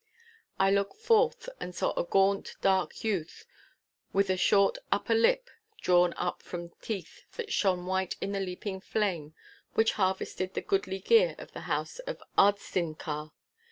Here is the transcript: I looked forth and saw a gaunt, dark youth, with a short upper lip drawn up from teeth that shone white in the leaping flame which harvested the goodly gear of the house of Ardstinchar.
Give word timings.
I 0.57 0.71
looked 0.71 0.95
forth 0.99 1.47
and 1.59 1.75
saw 1.75 1.93
a 1.93 2.03
gaunt, 2.03 2.55
dark 2.59 3.03
youth, 3.03 3.45
with 4.11 4.31
a 4.31 4.35
short 4.35 4.79
upper 4.91 5.13
lip 5.13 5.47
drawn 5.79 6.15
up 6.17 6.41
from 6.41 6.69
teeth 6.81 7.25
that 7.33 7.53
shone 7.53 7.85
white 7.85 8.15
in 8.19 8.31
the 8.31 8.39
leaping 8.39 8.79
flame 8.79 9.35
which 9.75 9.91
harvested 10.01 10.55
the 10.55 10.61
goodly 10.61 10.97
gear 10.97 11.35
of 11.37 11.51
the 11.51 11.61
house 11.69 11.99
of 11.99 12.19
Ardstinchar. 12.35 13.31